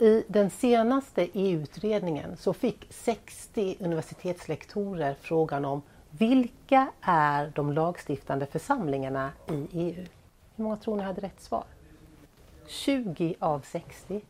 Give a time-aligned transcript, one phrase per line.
[0.00, 9.30] I den senaste EU-utredningen så fick 60 universitetslektorer frågan om vilka är de lagstiftande församlingarna
[9.50, 10.04] i EU?
[10.56, 11.64] Hur många tror ni hade rätt svar?
[12.66, 14.20] 20 av 60.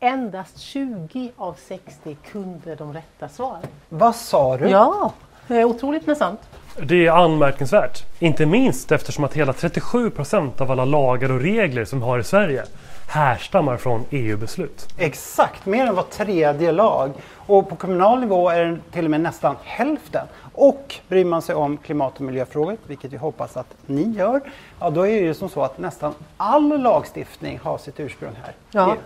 [0.00, 3.66] Endast 20 av 60 kunde de rätta svaren.
[3.88, 4.68] Vad sa du?
[4.68, 5.12] Ja,
[5.48, 6.40] det är otroligt men sant.
[6.82, 8.02] Det är anmärkningsvärt.
[8.18, 12.18] Inte minst eftersom att hela 37 procent av alla lagar och regler som vi har
[12.18, 12.64] i Sverige
[13.08, 14.88] härstammar från EU-beslut.
[14.98, 17.12] Exakt, mer än var tredje lag.
[17.46, 20.26] Och på kommunal nivå är det till och med nästan hälften.
[20.52, 24.40] Och bryr man sig om klimat och miljöfrågor, vilket vi hoppas att ni gör,
[24.80, 28.54] ja då är det ju som så att nästan all lagstiftning har sitt ursprung här.
[28.70, 28.96] Ja.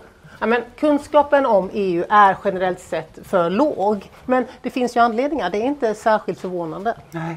[0.41, 4.11] Ja, men kunskapen om EU är generellt sett för låg.
[4.25, 6.95] Men det finns ju anledningar, det är inte särskilt förvånande.
[7.11, 7.37] Nej.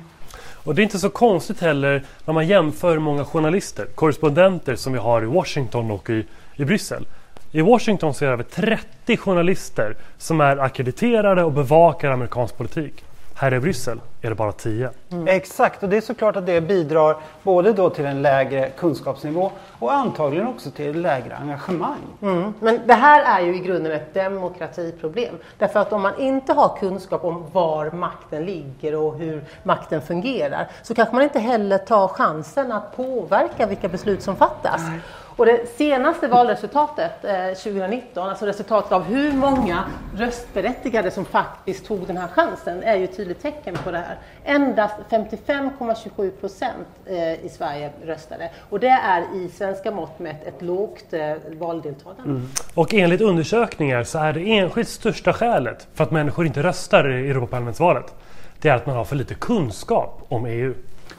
[0.64, 4.94] Och det är inte så konstigt heller när man jämför hur många journalister, korrespondenter som
[4.94, 6.26] vi har i Washington och i,
[6.56, 7.06] i Bryssel.
[7.52, 13.04] I Washington så är det över 30 journalister som är akkrediterade och bevakar amerikansk politik.
[13.36, 14.90] Här i Bryssel är det bara 10.
[15.12, 15.28] Mm.
[15.28, 19.94] Exakt, och det är såklart att det bidrar både då till en lägre kunskapsnivå och
[19.94, 22.00] antagligen också till ett lägre engagemang.
[22.22, 22.54] Mm.
[22.60, 25.36] Men det här är ju i grunden ett demokratiproblem.
[25.58, 30.68] Därför att om man inte har kunskap om var makten ligger och hur makten fungerar
[30.84, 34.82] så kanske man inte heller tar chansen att påverka vilka beslut som fattas.
[34.82, 35.00] Nej.
[35.42, 39.84] Och det senaste valresultatet eh, 2019, alltså resultatet av hur många
[40.16, 44.18] röstberättigade som faktiskt tog den här chansen, är ju ett tydligt tecken på det här.
[44.44, 50.62] Endast 55,27 procent eh, i Sverige röstade och det är i svenska mått mätt ett
[50.62, 52.30] lågt eh, valdeltagande.
[52.30, 52.50] Mm.
[52.74, 57.30] Och enligt undersökningar så är det enskilt största skälet för att människor inte röstar i
[57.30, 58.14] Europaparlamentsvalet,
[58.60, 60.74] det är att man har för lite kunskap om EU.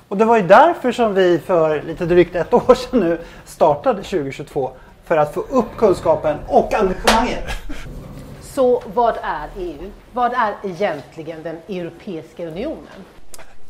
[0.09, 4.03] Och det var ju därför som vi för lite drygt ett år sedan nu startade
[4.03, 4.71] 2022.
[5.05, 7.45] För att få upp kunskapen och engagemanget.
[8.41, 9.91] Så vad är EU?
[10.13, 13.05] Vad är egentligen den Europeiska unionen?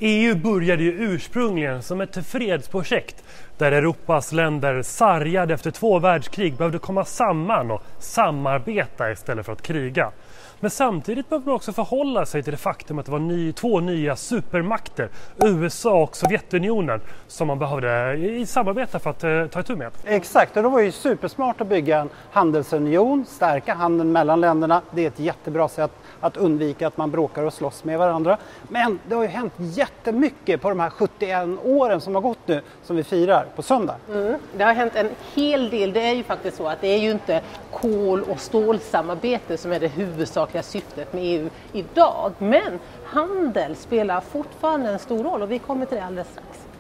[0.05, 3.25] EU började ju ursprungligen som ett fredsprojekt
[3.59, 9.63] där Europas länder sargade efter två världskrig behövde komma samman och samarbeta istället för att
[9.63, 10.13] kriga.
[10.63, 13.81] Men samtidigt behövde man också förhålla sig till det faktum att det var ny, två
[13.81, 19.61] nya supermakter, USA och Sovjetunionen, som man behövde eh, i samarbeta för att eh, ta
[19.61, 19.93] itu med.
[20.05, 24.83] Exakt, och då var det ju supersmart att bygga en handelsunion, stärka handeln mellan länderna.
[24.91, 25.91] Det är ett jättebra sätt
[26.21, 28.39] att undvika att man bråkar och slåss med varandra.
[28.69, 29.53] Men det har ju hänt
[29.97, 33.97] jättemycket på de här 71 åren som har gått nu, som vi firar på söndag.
[34.09, 35.93] Mm, det har hänt en hel del.
[35.93, 39.81] Det är ju faktiskt så att det är ju inte kol och stålsamarbete som är
[39.81, 42.33] det huvudsakliga syftet med EU idag.
[42.39, 46.72] Men handel spelar fortfarande en stor roll och vi kommer till det alldeles strax.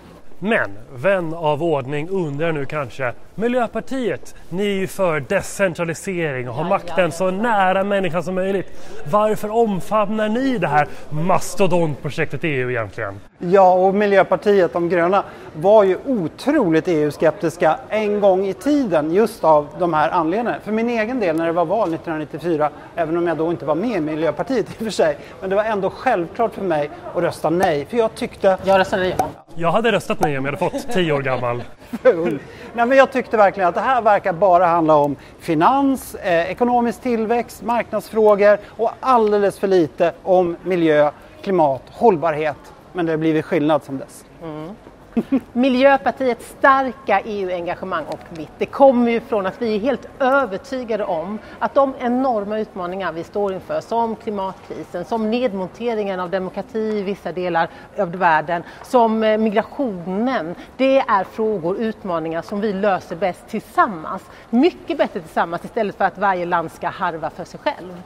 [0.44, 6.64] Men vän av ordning undrar nu kanske, Miljöpartiet, ni är ju för decentralisering och har
[6.64, 8.66] makten så nära människan som möjligt.
[9.10, 13.20] Varför omfamnar ni det här mastodontprojektet EU egentligen?
[13.38, 19.68] Ja, och Miljöpartiet, de gröna, var ju otroligt EU-skeptiska en gång i tiden just av
[19.78, 20.60] de här anledningarna.
[20.64, 23.74] För min egen del när det var val 1994, även om jag då inte var
[23.74, 27.22] med i Miljöpartiet i och för sig, men det var ändå självklart för mig att
[27.22, 27.86] rösta nej.
[27.86, 28.58] För jag tyckte...
[28.64, 29.28] Jag röstade ja.
[29.54, 31.62] Jag hade röstat nej om jag hade fått tio år gammal.
[32.72, 37.02] nej, men jag tyckte verkligen att det här verkar bara handla om finans, eh, ekonomisk
[37.02, 41.10] tillväxt, marknadsfrågor och alldeles för lite om miljö,
[41.42, 42.56] klimat, hållbarhet.
[42.92, 44.24] Men det har blivit skillnad sedan dess.
[44.42, 44.70] Mm.
[45.52, 51.38] Miljöpartiets starka EU-engagemang och mitt, det kommer ju från att vi är helt övertygade om
[51.58, 57.32] att de enorma utmaningar vi står inför, som klimatkrisen, som nedmonteringen av demokrati i vissa
[57.32, 57.68] delar
[57.98, 64.22] av världen, som eh, migrationen, det är frågor, utmaningar som vi löser bäst tillsammans.
[64.50, 68.02] Mycket bättre tillsammans istället för att varje land ska harva för sig själv.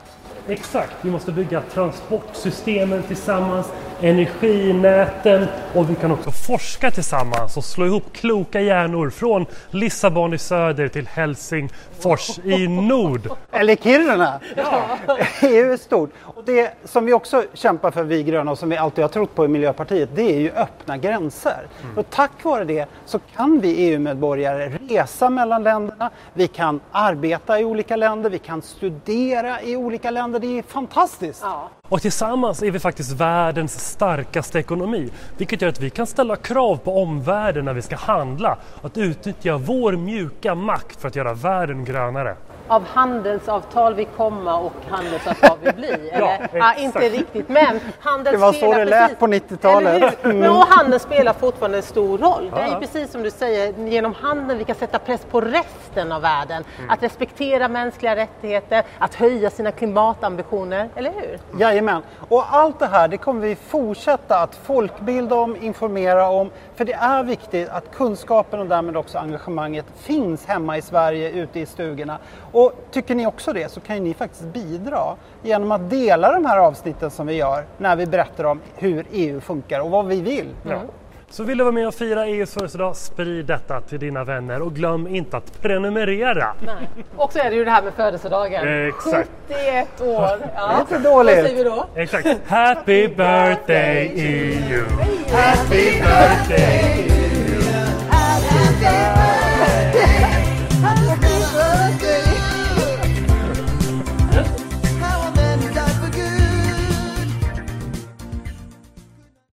[0.47, 7.85] Exakt, vi måste bygga transportsystemen tillsammans, energinäten och vi kan också forska tillsammans och slå
[7.85, 13.29] ihop kloka hjärnor från Lissabon i söder till Helsingfors i nord.
[13.51, 14.39] Eller Kiruna!
[14.55, 14.83] Ja.
[15.41, 16.09] EU är stort.
[16.21, 19.35] Och det som vi också kämpar för, vi gröna, och som vi alltid har trott
[19.35, 21.67] på i Miljöpartiet, det är ju öppna gränser.
[21.83, 21.97] Mm.
[21.97, 27.63] Och tack vare det så kan vi EU-medborgare resa mellan länderna, vi kan arbeta i
[27.63, 30.39] olika länder, vi kan studera i olika länder.
[30.39, 31.41] Det är fantastiskt!
[31.43, 31.69] Ja.
[31.89, 36.77] Och tillsammans är vi faktiskt världens starkaste ekonomi, vilket gör att vi kan ställa krav
[36.77, 41.85] på omvärlden när vi ska handla, att utnyttja vår mjuka makt för att göra världen
[41.85, 42.35] grönare
[42.67, 45.87] av handelsavtal vi komma och handelsavtal vi bli.
[46.11, 46.49] Eller?
[46.53, 50.25] ja, inte riktigt, men handel Det var så det lät på 90-talet.
[50.25, 50.37] Mm.
[50.37, 52.51] Men handeln spelar fortfarande en stor roll.
[52.55, 56.21] Det är precis som du säger, genom handeln vi kan sätta press på resten av
[56.21, 56.63] världen.
[56.77, 56.89] Mm.
[56.89, 61.59] Att respektera mänskliga rättigheter, att höja sina klimatambitioner, eller hur?
[61.59, 66.85] Jajamän, och allt det här det kommer vi fortsätta att folkbilda om, informera om, för
[66.85, 71.65] det är viktigt att kunskapen och därmed också engagemanget finns hemma i Sverige, ute i
[71.65, 72.17] stugorna.
[72.57, 76.57] Och tycker ni också det så kan ni faktiskt bidra genom att dela de här
[76.57, 80.49] avsnitten som vi gör när vi berättar om hur EU funkar och vad vi vill.
[80.69, 80.81] Ja.
[81.29, 84.73] Så vill du vara med och fira EUs födelsedag, sprid detta till dina vänner och
[84.73, 86.53] glöm inte att prenumerera.
[86.65, 87.05] Nej.
[87.15, 88.87] Och så är det ju det här med födelsedagen.
[88.87, 89.29] Exakt.
[89.47, 90.07] 71 år.
[90.55, 90.67] Ja.
[90.67, 91.35] Det är inte dåligt.
[91.35, 91.85] Vad säger vi då?
[91.95, 92.27] Exakt.
[92.47, 94.83] Happy birthday EU!
[95.31, 97.16] Happy birthday